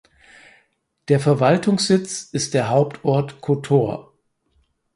[1.09, 4.15] Der Verwaltungssitz ist der Hauptort Kotor.